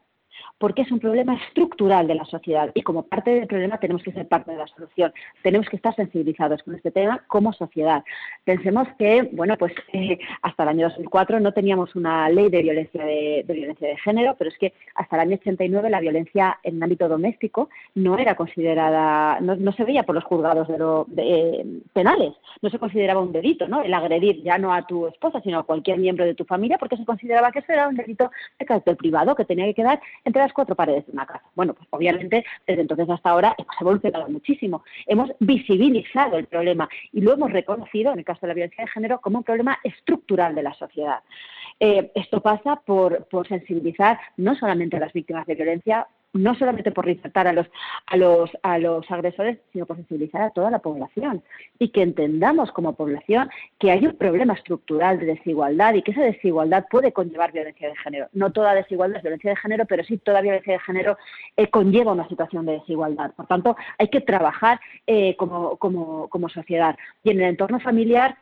porque 0.58 0.82
es 0.82 0.92
un 0.92 1.00
problema 1.00 1.34
estructural 1.34 2.06
de 2.06 2.14
la 2.14 2.24
sociedad 2.24 2.70
y 2.74 2.82
como 2.82 3.04
parte 3.04 3.30
del 3.30 3.46
problema 3.46 3.78
tenemos 3.78 4.02
que 4.02 4.12
ser 4.12 4.28
parte 4.28 4.52
de 4.52 4.58
la 4.58 4.66
solución. 4.66 5.12
Tenemos 5.42 5.68
que 5.68 5.76
estar 5.76 5.94
sensibilizados 5.94 6.62
con 6.62 6.74
este 6.74 6.90
tema 6.90 7.22
como 7.26 7.52
sociedad. 7.52 8.04
Pensemos 8.44 8.86
que, 8.98 9.22
bueno, 9.32 9.56
pues 9.56 9.72
eh, 9.94 10.18
hasta 10.42 10.64
el 10.64 10.68
año 10.68 10.88
2004 10.88 11.40
no 11.40 11.52
teníamos 11.52 11.96
una 11.96 12.28
ley 12.28 12.50
de 12.50 12.62
violencia 12.62 13.02
de, 13.02 13.42
violencia 13.48 13.88
de 13.88 13.96
género, 13.96 14.36
pero 14.38 14.50
es 14.50 14.58
que 14.58 14.74
hasta 14.94 15.16
el 15.16 15.22
año 15.22 15.36
89 15.36 15.88
la 15.88 16.00
violencia 16.00 16.58
en 16.62 16.76
el 16.76 16.82
ámbito 16.82 17.08
doméstico 17.08 17.70
no 17.94 18.18
era 18.18 18.34
considerada, 18.34 19.40
no, 19.40 19.72
se 19.72 19.84
veía 19.84 20.02
por 20.02 20.14
los 20.14 20.24
juzgados 20.24 20.68
de 20.68 20.76
lo, 20.76 21.06
eh, 21.16 21.64
penales, 21.94 22.34
no 22.60 22.68
se 22.68 22.78
consideraba 22.78 23.22
un 23.22 23.32
delito, 23.32 23.66
¿no? 23.66 23.82
El 23.82 23.94
agredir 23.94 24.42
ya 24.42 24.58
no 24.58 24.74
a 24.74 24.86
tu 24.86 25.06
esposa, 25.06 25.40
sino 25.40 25.60
a 25.60 25.62
cualquier 25.62 25.96
miembro 25.96 26.26
de 26.26 26.34
tu 26.34 26.44
familia, 26.44 26.76
porque 26.76 26.98
se 26.98 27.06
consideraba 27.06 27.50
que 27.50 27.60
eso 27.60 27.72
era 27.72 27.88
un 27.88 27.96
delito 27.96 28.30
de 28.58 28.66
carácter 28.66 28.98
privado 28.98 29.34
que 29.34 29.46
tenía 29.46 29.64
que 29.64 29.74
quedar 29.74 30.02
entre 30.22 30.42
las 30.42 30.52
cuatro 30.52 30.74
paredes 30.74 31.06
de 31.06 31.12
una 31.12 31.24
casa. 31.24 31.44
Bueno, 31.54 31.72
pues 31.72 31.88
obviamente 31.90 32.44
desde 32.66 32.82
entonces 32.82 33.08
hasta 33.08 33.30
ahora 33.30 33.54
hemos 33.56 33.80
evolucionado 33.80 34.28
muchísimo. 34.28 34.84
Hemos 35.06 35.30
visibilizado 35.40 36.36
el 36.36 36.44
problema 36.44 36.90
y 37.10 37.22
lo 37.22 37.32
hemos 37.32 37.50
reconocido, 37.50 38.12
en 38.12 38.18
el 38.18 38.24
caso 38.24 38.33
de 38.40 38.48
la 38.48 38.54
violencia 38.54 38.84
de 38.84 38.90
género, 38.90 39.20
como 39.20 39.38
un 39.38 39.44
problema 39.44 39.78
estructural 39.82 40.54
de 40.54 40.62
la 40.62 40.74
sociedad. 40.74 41.20
Eh, 41.80 42.12
esto 42.14 42.40
pasa 42.40 42.76
por, 42.76 43.26
sensibilizar 43.48 44.18
no 44.36 44.54
solamente 44.54 44.96
a 44.96 45.00
las 45.00 45.12
víctimas 45.12 45.46
de 45.46 45.54
violencia, 45.54 46.06
no 46.34 46.54
solamente 46.56 46.90
por 46.90 47.06
reinsertar 47.06 47.46
a 47.46 47.52
los, 47.52 47.66
a 48.06 48.16
los, 48.16 48.50
a 48.62 48.78
los 48.78 49.10
agresores, 49.10 49.58
sino 49.72 49.86
por 49.86 49.96
sensibilizar 49.96 50.42
a 50.42 50.50
toda 50.50 50.70
la 50.70 50.80
población 50.80 51.42
y 51.78 51.88
que 51.88 52.02
entendamos 52.02 52.72
como 52.72 52.94
población 52.94 53.48
que 53.78 53.90
hay 53.90 54.06
un 54.06 54.16
problema 54.16 54.54
estructural 54.54 55.18
de 55.18 55.26
desigualdad 55.26 55.94
y 55.94 56.02
que 56.02 56.10
esa 56.10 56.22
desigualdad 56.22 56.86
puede 56.90 57.12
conllevar 57.12 57.52
violencia 57.52 57.88
de 57.88 57.96
género. 57.96 58.28
No 58.32 58.52
toda 58.52 58.74
desigualdad 58.74 59.18
es 59.18 59.22
violencia 59.22 59.50
de 59.50 59.56
género, 59.56 59.84
pero 59.86 60.04
sí 60.04 60.18
toda 60.18 60.40
violencia 60.40 60.74
de 60.74 60.80
género 60.80 61.16
eh, 61.56 61.68
conlleva 61.68 62.12
una 62.12 62.28
situación 62.28 62.66
de 62.66 62.72
desigualdad. 62.72 63.32
Por 63.34 63.46
tanto, 63.46 63.76
hay 63.98 64.08
que 64.08 64.20
trabajar 64.20 64.80
eh, 65.06 65.36
como, 65.36 65.76
como, 65.76 66.28
como 66.28 66.48
sociedad. 66.48 66.96
Y 67.22 67.30
en 67.30 67.40
el 67.40 67.50
entorno 67.50 67.78
familiar 67.80 68.36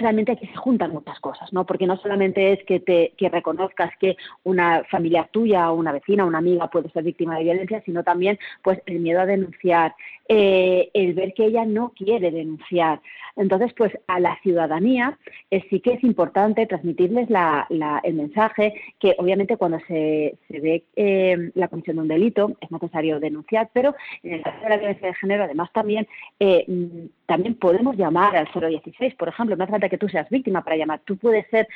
realmente 0.00 0.32
aquí 0.32 0.46
se 0.46 0.56
juntan 0.56 0.92
muchas 0.92 1.20
cosas, 1.20 1.52
¿no? 1.52 1.64
Porque 1.66 1.86
no 1.86 1.96
solamente 1.98 2.52
es 2.52 2.64
que 2.64 2.80
te 2.80 3.12
que 3.16 3.28
reconozcas 3.28 3.90
que 3.98 4.16
una 4.42 4.84
familia 4.90 5.28
tuya 5.30 5.70
una 5.70 5.92
vecina 5.92 6.24
una 6.24 6.38
amiga 6.38 6.68
puede 6.68 6.90
ser 6.90 7.04
víctima 7.04 7.36
de 7.36 7.44
violencia, 7.44 7.82
sino 7.84 8.02
también 8.02 8.38
pues 8.62 8.80
el 8.86 9.00
miedo 9.00 9.20
a 9.20 9.26
denunciar, 9.26 9.94
eh, 10.28 10.90
el 10.94 11.14
ver 11.14 11.34
que 11.34 11.46
ella 11.46 11.64
no 11.64 11.92
quiere 11.96 12.30
denunciar. 12.30 13.00
Entonces, 13.36 13.72
pues 13.74 13.92
a 14.06 14.20
la 14.20 14.38
ciudadanía 14.42 15.18
eh, 15.50 15.64
sí 15.70 15.80
que 15.80 15.94
es 15.94 16.04
importante 16.04 16.66
transmitirles 16.66 17.28
el 17.30 18.14
mensaje 18.14 18.74
que 18.98 19.14
obviamente 19.18 19.56
cuando 19.56 19.78
se, 19.86 20.38
ve 20.48 20.84
eh, 20.96 21.50
la 21.54 21.68
comisión 21.68 21.96
de 21.96 22.02
un 22.02 22.08
delito 22.08 22.52
es 22.60 22.70
necesario 22.70 23.20
denunciar, 23.20 23.70
pero 23.72 23.94
en 24.22 24.34
el 24.34 24.42
caso 24.42 24.62
de 24.62 24.68
la 24.68 24.76
violencia 24.76 25.08
de 25.08 25.14
género 25.14 25.44
además 25.44 25.72
también 25.72 26.06
mm, 26.38 27.06
también 27.30 27.54
podemos 27.54 27.96
llamar 27.96 28.36
al 28.36 28.48
016, 28.52 29.14
por 29.14 29.28
ejemplo, 29.28 29.54
no 29.54 29.62
hace 29.62 29.70
falta 29.70 29.88
que 29.88 29.98
tú 29.98 30.08
seas 30.08 30.28
víctima 30.30 30.64
para 30.64 30.76
llamar, 30.76 31.00
tú 31.04 31.16
puedes 31.16 31.46
ser, 31.48 31.68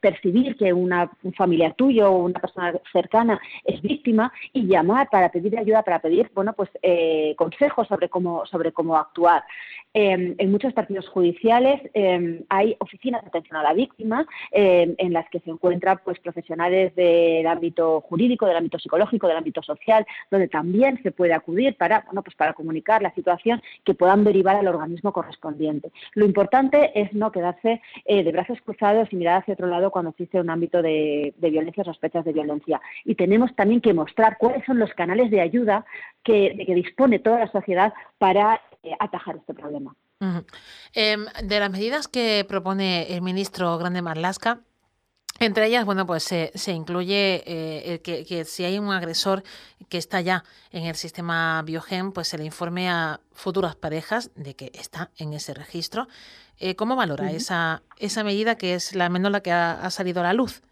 percibir 0.00 0.56
que 0.56 0.72
una, 0.72 1.10
un 1.22 1.34
familiar 1.34 1.74
tuyo 1.74 2.10
o 2.10 2.24
una 2.24 2.40
persona 2.40 2.72
cercana 2.90 3.38
es 3.64 3.82
víctima 3.82 4.32
y 4.54 4.66
llamar 4.66 5.10
para 5.10 5.30
pedir 5.30 5.58
ayuda, 5.58 5.82
para 5.82 5.98
pedir, 5.98 6.30
bueno, 6.34 6.54
pues 6.54 6.70
consejos 7.36 7.86
sobre 7.86 8.08
cómo, 8.08 8.46
sobre 8.46 8.72
cómo 8.72 8.96
actuar. 8.96 9.42
Em, 9.98 10.34
en 10.36 10.50
muchos 10.50 10.74
partidos 10.74 11.08
judiciales 11.08 11.80
em, 11.94 12.42
hay 12.50 12.76
oficinas 12.80 13.22
de 13.22 13.28
atención 13.28 13.56
a 13.56 13.62
la 13.62 13.72
víctima 13.72 14.26
em, 14.50 14.94
en 14.98 15.14
las 15.14 15.26
que 15.30 15.40
se 15.40 15.48
encuentran 15.48 16.02
pues, 16.04 16.18
profesionales 16.18 16.94
del 16.94 17.46
ámbito 17.46 18.02
jurídico, 18.02 18.44
del 18.44 18.58
ámbito 18.58 18.78
psicológico, 18.78 19.26
del 19.26 19.38
ámbito 19.38 19.62
social, 19.62 20.06
donde 20.30 20.48
también 20.48 21.02
se 21.02 21.12
puede 21.12 21.32
acudir 21.32 21.78
para, 21.78 22.02
bueno, 22.04 22.22
pues 22.22 22.36
para 22.36 22.52
comunicar 22.52 23.00
la 23.00 23.14
situación 23.14 23.62
que 23.84 23.94
puedan 23.94 24.22
derivar 24.22 24.45
al 24.54 24.68
organismo 24.68 25.12
correspondiente. 25.12 25.90
Lo 26.14 26.24
importante 26.24 26.92
es 26.94 27.12
no 27.12 27.32
quedarse 27.32 27.82
eh, 28.04 28.22
de 28.22 28.32
brazos 28.32 28.58
cruzados 28.64 29.08
y 29.10 29.16
mirar 29.16 29.42
hacia 29.42 29.54
otro 29.54 29.66
lado 29.66 29.90
cuando 29.90 30.10
existe 30.10 30.40
un 30.40 30.50
ámbito 30.50 30.82
de, 30.82 31.34
violencia 31.38 31.82
o 31.82 31.86
sospechas 31.86 32.24
de 32.24 32.32
violencia. 32.32 32.80
Y 33.04 33.16
tenemos 33.16 33.54
también 33.56 33.80
que 33.80 33.92
mostrar 33.92 34.36
cuáles 34.38 34.64
son 34.64 34.78
los 34.78 34.92
canales 34.94 35.30
de 35.30 35.40
ayuda 35.40 35.84
que, 36.22 36.54
de 36.54 36.74
dispone 36.74 37.18
toda 37.18 37.40
la 37.40 37.50
sociedad 37.50 37.92
para 38.18 38.60
eh, 38.82 38.92
atajar 39.00 39.36
este 39.36 39.54
problema. 39.54 39.94
Em, 40.94 41.26
de 41.44 41.60
las 41.60 41.70
medidas 41.70 42.08
que 42.08 42.44
propone 42.48 43.14
el 43.14 43.22
ministro 43.22 43.76
Grande 43.78 44.00
Marlasca, 44.00 44.60
entre 45.38 45.66
ellas, 45.66 45.84
bueno, 45.84 46.06
pues 46.06 46.22
se, 46.22 46.72
incluye 46.72 47.42
eh, 47.46 48.00
que, 48.02 48.44
si 48.44 48.64
hay 48.64 48.78
un 48.78 48.92
agresor 48.92 49.42
que 49.88 49.98
está 49.98 50.20
ya 50.20 50.44
en 50.70 50.84
el 50.84 50.96
sistema 50.96 51.62
Biogen, 51.62 52.12
pues 52.12 52.28
se 52.28 52.38
le 52.38 52.44
informe 52.44 52.88
a 52.88 53.20
futuras 53.32 53.76
parejas 53.76 54.30
de 54.34 54.54
que 54.54 54.70
está 54.74 55.10
en 55.16 55.32
ese 55.32 55.54
registro. 55.54 56.08
Eh, 56.58 56.74
¿Cómo 56.74 56.96
valora 56.96 57.30
esa, 57.32 57.82
esa 57.98 58.24
medida 58.24 58.56
que 58.56 58.74
es 58.74 58.94
la 58.94 59.08
menor 59.08 59.32
la 59.32 59.40
que 59.40 59.52
ha 59.52 59.90
salido 59.90 60.20
a 60.20 60.24
la 60.24 60.32
luz? 60.32 60.62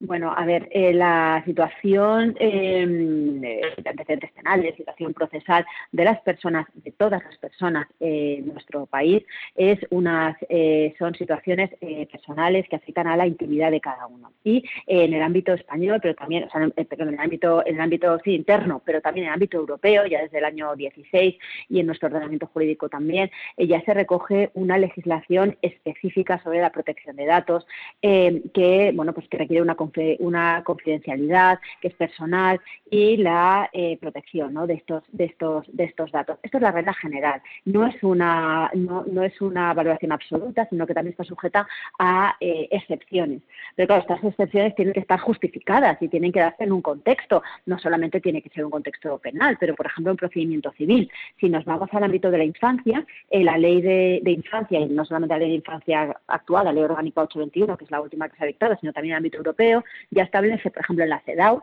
Bueno, 0.00 0.32
a 0.36 0.44
ver, 0.44 0.68
eh, 0.70 0.92
la 0.92 1.42
situación 1.44 2.36
em, 2.38 3.40
de 3.40 3.60
antecedentes 3.84 4.30
penales, 4.30 4.76
situación 4.76 5.12
procesal 5.12 5.66
de 5.90 6.04
las 6.04 6.20
personas, 6.20 6.68
de 6.74 6.92
todas 6.92 7.20
las 7.24 7.36
personas 7.38 7.88
en 7.98 8.46
nuestro 8.46 8.86
país, 8.86 9.24
es 9.56 9.80
unas, 9.90 10.36
eh, 10.50 10.94
son 11.00 11.16
situaciones 11.16 11.70
eh, 11.80 12.06
personales 12.12 12.68
que 12.68 12.76
afectan 12.76 13.08
a 13.08 13.16
la 13.16 13.26
intimidad 13.26 13.72
de 13.72 13.80
cada 13.80 14.06
uno. 14.06 14.30
Y 14.44 14.62
en 14.86 15.14
el 15.14 15.20
ámbito 15.20 15.52
español, 15.52 15.98
pero 16.00 16.14
también, 16.14 16.44
o 16.44 16.50
sea, 16.50 16.62
en, 16.62 16.72
en 16.76 17.08
el 17.08 17.18
ámbito, 17.18 17.66
en 17.66 17.74
el 17.74 17.80
ámbito 17.80 18.20
sí, 18.22 18.34
interno, 18.36 18.80
pero 18.84 19.00
también 19.00 19.24
en 19.24 19.30
el 19.30 19.34
ámbito 19.34 19.56
europeo, 19.56 20.06
ya 20.06 20.22
desde 20.22 20.38
el 20.38 20.44
año 20.44 20.76
16 20.76 21.34
y 21.70 21.80
en 21.80 21.86
nuestro 21.86 22.06
ordenamiento 22.06 22.46
jurídico 22.46 22.88
también, 22.88 23.32
ya 23.56 23.80
se 23.82 23.94
recoge 23.94 24.50
una 24.54 24.78
legislación 24.78 25.58
específica 25.60 26.40
sobre 26.44 26.60
la 26.60 26.70
protección 26.70 27.16
de 27.16 27.26
datos 27.26 27.66
que, 28.00 28.92
bueno, 28.94 29.12
pues 29.12 29.28
que 29.28 29.38
requiere 29.38 29.60
una 29.60 29.74
una 30.20 30.62
confidencialidad 30.64 31.58
que 31.80 31.88
es 31.88 31.94
personal 31.94 32.60
y 32.90 33.16
la 33.18 33.68
eh, 33.72 33.98
protección 34.00 34.54
de, 34.66 34.74
estos, 34.74 35.04
de, 35.12 35.24
estos, 35.24 35.64
de 35.72 35.84
estos 35.84 36.10
datos. 36.12 36.38
Esto 36.42 36.58
es 36.58 36.62
la 36.62 36.72
regla 36.72 36.94
general. 36.94 37.42
No 37.64 37.86
es 37.86 38.02
una, 38.02 38.70
no, 38.74 39.04
es 39.22 39.40
una 39.40 39.74
valoración 39.74 40.12
absoluta, 40.12 40.66
sino 40.68 40.86
que 40.86 40.94
también 40.94 41.12
está 41.12 41.24
sujeta 41.24 41.66
a 41.98 42.36
eh, 42.40 42.68
excepciones. 42.70 43.42
Pero 43.74 43.86
claro, 43.86 44.02
estas 44.02 44.24
excepciones 44.24 44.74
tienen 44.74 44.94
que 44.94 45.00
estar 45.00 45.20
justificadas 45.20 46.00
y 46.00 46.08
tienen 46.08 46.32
que 46.32 46.40
darse 46.40 46.64
en 46.64 46.72
un 46.72 46.82
contexto. 46.82 47.42
No 47.66 47.78
solamente 47.78 48.20
tiene 48.20 48.42
que 48.42 48.50
ser 48.50 48.64
un 48.64 48.70
contexto 48.70 49.18
penal, 49.18 49.56
pero 49.58 49.74
por 49.74 49.86
ejemplo 49.86 50.12
un 50.12 50.16
procedimiento 50.16 50.72
civil. 50.72 51.10
Si 51.38 51.48
nos 51.48 51.64
vamos 51.64 51.88
al 51.92 52.04
ámbito 52.04 52.30
de 52.30 52.38
la 52.38 52.44
infancia, 52.44 53.06
eh, 53.30 53.44
la 53.44 53.58
ley 53.58 53.80
de, 53.82 54.30
infancia, 54.30 54.80
y 54.80 54.86
no 54.86 55.04
solamente 55.04 55.34
la 55.34 55.38
ley 55.40 55.50
de 55.50 55.56
infancia 55.56 56.16
actual, 56.26 56.66
la 56.66 56.72
ley 56.72 56.82
orgánica 56.82 57.22
821, 57.22 57.76
que 57.76 57.84
es 57.84 57.90
la 57.90 58.00
última 58.00 58.28
que 58.28 58.36
se 58.36 58.44
ha 58.44 58.46
dictado, 58.46 58.76
sino 58.80 58.92
también 58.92 59.14
el 59.14 59.18
ámbito 59.18 59.38
europeo, 59.38 59.77
ya 60.10 60.24
establece, 60.24 60.70
por 60.70 60.82
ejemplo, 60.82 61.04
en 61.04 61.10
la 61.10 61.20
CEDAW, 61.20 61.62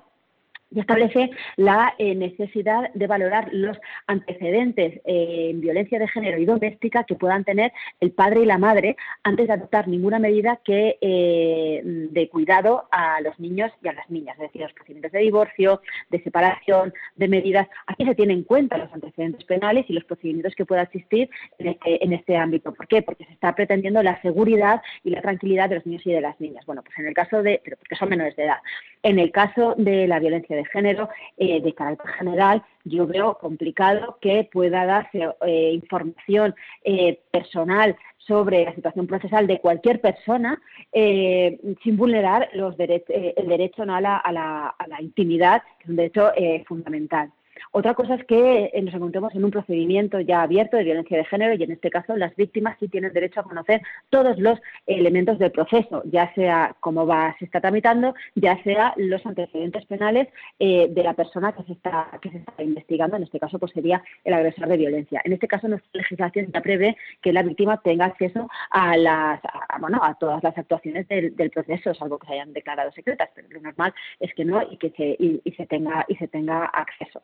y 0.72 0.80
establece 0.80 1.30
la 1.56 1.94
eh, 1.98 2.16
necesidad 2.16 2.92
de 2.94 3.08
valorar 3.08 3.50
los 3.52 3.78
antecedentes 4.08 5.02
eh, 5.06 5.50
en 5.52 5.62
violencia 5.62 6.00
de 6.00 6.08
género 6.08 6.38
y 6.38 6.46
doméstica 6.46 7.04
que 7.04 7.16
puedan 7.16 7.44
tener 7.44 7.72
el 8.00 8.12
padre 8.12 8.42
y 8.42 8.46
la 8.46 8.58
madre 8.58 8.98
antes 9.24 9.48
de 9.48 9.54
adoptar 9.54 9.88
ninguna 9.88 10.20
medida 10.20 10.60
que 10.64 10.98
eh, 11.02 11.82
de 11.84 12.30
cuidado 12.30 12.88
a 12.92 13.22
los 13.22 13.40
niños 13.40 13.72
y 13.84 13.88
a 13.88 13.94
las 13.94 14.10
niñas, 14.10 14.36
es 14.38 14.44
decir, 14.44 14.62
los 14.62 14.74
procedimientos 14.74 15.12
de 15.12 15.20
divorcio, 15.20 15.82
de 16.10 16.22
separación, 16.24 16.94
de 17.16 17.28
medidas. 17.28 17.68
Aquí 17.88 18.06
se 18.06 18.16
tienen 18.16 18.38
en 18.38 18.44
cuenta 18.44 18.78
los 18.78 18.92
antecedentes 18.92 19.44
penales 19.46 19.86
y 19.88 19.94
los 19.94 20.04
procedimientos 20.04 20.56
que 20.56 20.66
pueda 20.66 20.82
existir 20.82 21.30
en 21.60 21.68
este, 21.68 22.04
en 22.04 22.14
este 22.14 22.36
ámbito. 22.36 22.74
¿Por 22.74 22.88
qué? 22.88 23.02
Porque 23.02 23.26
se 23.26 23.34
está 23.34 23.54
pretendiendo 23.56 24.02
la 24.04 24.22
seguridad 24.22 24.82
y 25.04 25.12
la 25.12 25.22
tranquilidad 25.22 25.70
de 25.70 25.76
los 25.76 25.86
niños 25.86 26.06
y 26.06 26.12
de 26.12 26.22
las 26.22 26.40
niñas. 26.40 26.66
Bueno, 26.66 26.82
pues 26.84 26.98
en 26.98 27.08
el 27.08 27.14
caso 27.14 27.42
de, 27.44 27.62
pero 27.64 27.78
porque 27.78 27.96
son 27.96 28.10
menores 28.10 28.36
de 28.36 28.46
edad. 28.46 28.58
En 29.04 29.20
el 29.20 29.32
caso 29.32 29.76
de 29.78 30.08
la 30.08 30.20
violencia 30.20 30.56
de 30.56 30.65
género, 30.66 31.10
eh, 31.38 31.62
de 31.62 31.74
carácter 31.74 32.12
general, 32.12 32.64
yo 32.84 33.08
veo 33.08 33.38
complicado 33.38 34.18
que 34.22 34.48
pueda 34.52 34.86
darse 34.86 35.30
eh, 35.46 35.72
información 35.74 36.56
eh, 36.84 37.20
personal 37.32 37.96
sobre 38.18 38.66
la 38.66 38.74
situación 38.74 39.08
procesal 39.08 39.46
de 39.46 39.60
cualquier 39.60 40.02
persona 40.02 40.60
sin 40.92 41.96
vulnerar 41.96 42.50
los 42.54 42.76
el 42.80 43.48
derecho 43.48 43.84
a, 43.84 44.02
la, 44.02 44.18
a, 44.18 44.32
la, 44.32 44.68
a, 44.70 44.88
la, 44.88 45.00
intimidad, 45.00 45.62
que 45.78 45.84
es 45.84 45.90
un 45.90 45.96
derecho 45.96 46.32
fundamental. 46.66 47.32
Otra 47.72 47.94
cosa 47.94 48.16
es 48.16 48.24
que 48.26 48.72
eh, 48.74 48.82
nos 48.82 48.94
encontremos 48.94 49.34
en 49.36 49.44
un 49.44 49.52
procedimiento 49.52 50.20
ya 50.20 50.42
abierto 50.42 50.78
de 50.78 50.84
violencia 50.84 51.18
de 51.18 51.26
género 51.26 51.54
y 51.54 51.64
en 51.64 51.72
este 51.72 51.90
caso 51.90 52.16
las 52.16 52.36
víctimas 52.36 52.78
sí 52.80 52.88
tienen 52.88 53.14
derecho 53.14 53.40
a 53.40 53.44
conocer 53.44 53.82
todos 54.10 54.38
los 54.40 54.60
elementos 54.86 55.40
del 55.40 55.52
proceso, 55.52 56.02
ya 56.06 56.34
sea 56.36 56.76
cómo 56.80 57.06
va, 57.06 57.36
se 57.40 57.46
está 57.46 57.62
tramitando, 57.62 58.16
ya 58.36 58.62
sea 58.64 58.94
los 58.98 59.26
antecedentes 59.26 59.86
penales 59.86 60.28
eh, 60.60 60.88
de 60.90 61.04
la 61.04 61.14
persona 61.14 61.54
que 61.54 61.64
se, 61.64 61.74
está, 61.74 62.08
que 62.22 62.30
se 62.30 62.38
está 62.38 62.64
investigando, 62.64 63.18
en 63.18 63.24
este 63.24 63.40
caso 63.40 63.60
pues 63.60 63.72
sería 63.74 64.04
el 64.24 64.34
agresor 64.34 64.68
de 64.68 64.78
violencia. 64.78 65.22
En 65.24 65.34
este 65.34 65.48
caso 65.48 65.68
nuestra 65.68 65.90
legislación 65.94 66.52
ya 66.54 66.62
prevé 66.62 66.98
que 67.22 67.34
la 67.34 67.44
víctima 67.44 67.82
tenga 67.82 68.06
acceso 68.06 68.48
a 68.72 68.98
las 68.98 69.42
bueno, 69.80 70.00
a 70.04 70.16
todas 70.16 70.44
las 70.44 70.58
actuaciones 70.58 71.08
del, 71.08 71.34
proceso, 71.52 71.94
salvo 71.94 72.18
que 72.18 72.28
se 72.28 72.34
hayan 72.34 72.54
declarado 72.54 72.92
secretas, 72.92 73.30
pero 73.36 73.48
lo 73.50 73.62
normal 73.62 73.94
es 74.20 74.34
que 74.34 74.46
no 74.46 74.62
y 74.64 74.78
que 74.78 74.90
se, 74.92 75.16
y 75.20 75.52
se 75.56 75.66
tenga 75.68 76.06
y 76.08 76.16
se 76.16 76.28
tenga 76.28 76.66
acceso 76.66 77.22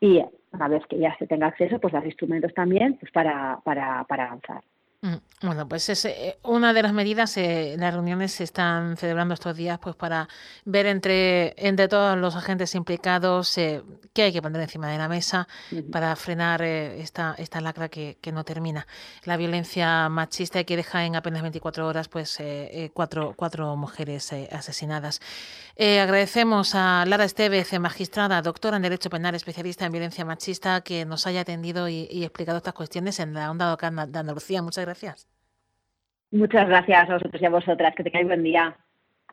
y 0.00 0.22
una 0.52 0.68
vez 0.68 0.82
que 0.88 0.98
ya 0.98 1.16
se 1.18 1.26
tenga 1.26 1.46
acceso, 1.48 1.78
pues 1.78 1.92
dar 1.92 2.06
instrumentos 2.06 2.52
también 2.54 2.96
pues 2.98 3.12
para, 3.12 3.60
para, 3.64 4.04
para 4.04 4.26
avanzar. 4.26 4.62
Mm, 5.02 5.16
bueno, 5.46 5.66
pues 5.66 5.88
es 5.88 6.04
eh, 6.04 6.38
una 6.42 6.74
de 6.74 6.82
las 6.82 6.92
medidas, 6.92 7.34
eh, 7.38 7.74
las 7.78 7.94
reuniones 7.94 8.32
se 8.32 8.44
están 8.44 8.98
celebrando 8.98 9.32
estos 9.32 9.56
días 9.56 9.78
pues 9.78 9.96
para 9.96 10.28
ver 10.66 10.84
entre, 10.84 11.54
entre 11.56 11.88
todos 11.88 12.18
los 12.18 12.36
agentes 12.36 12.74
implicados 12.74 13.56
eh, 13.56 13.82
qué 14.12 14.24
hay 14.24 14.32
que 14.34 14.42
poner 14.42 14.60
encima 14.60 14.90
de 14.90 14.98
la 14.98 15.08
mesa 15.08 15.48
para 15.90 16.14
frenar 16.16 16.60
esta, 16.60 17.34
esta 17.38 17.62
lacra 17.62 17.88
que, 17.88 18.18
que, 18.20 18.30
no 18.30 18.44
termina. 18.44 18.86
La 19.24 19.38
violencia 19.38 20.10
machista 20.10 20.64
que 20.64 20.76
deja 20.76 21.06
en 21.06 21.16
apenas 21.16 21.40
24 21.40 21.86
horas 21.86 22.08
pues 22.08 22.38
cuatro, 22.92 23.32
cuatro 23.36 23.76
mujeres 23.76 24.32
asesinadas. 24.52 25.20
Agradecemos 25.80 26.74
a 26.74 27.04
Lara 27.06 27.24
Estevez, 27.24 27.72
magistrada, 27.80 28.42
doctora 28.42 28.76
en 28.76 28.82
Derecho 28.82 29.08
Penal, 29.08 29.34
especialista 29.34 29.86
en 29.86 29.92
violencia 29.92 30.26
machista, 30.26 30.82
que 30.82 31.06
nos 31.06 31.26
haya 31.26 31.40
atendido 31.40 31.88
y, 31.88 32.06
y 32.10 32.24
explicado 32.24 32.58
estas 32.58 32.74
cuestiones 32.74 33.18
en 33.18 33.32
la 33.32 33.50
onda 33.50 33.74
de 33.76 34.18
Andalucía. 34.18 34.60
Muchas 34.62 34.84
gracias. 34.84 35.26
Muchas 36.30 36.68
gracias 36.68 37.08
a 37.08 37.14
vosotros 37.14 37.40
y 37.40 37.46
a 37.46 37.50
vosotras. 37.50 37.94
Que 37.96 38.04
tengáis 38.04 38.26
buen 38.26 38.42
día. 38.42 38.76